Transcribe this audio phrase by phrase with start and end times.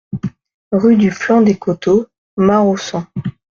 [0.71, 3.05] Rue du Flanc des Côteaux, Maraussan